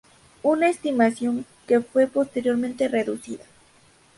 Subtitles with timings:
[0.41, 3.43] Una estimación que fue posteriormente reducida.